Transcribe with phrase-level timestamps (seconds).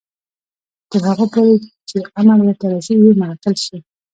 [0.89, 1.53] تر هغو پورې
[1.89, 3.77] چې امر ورته رسیږي معطل شي.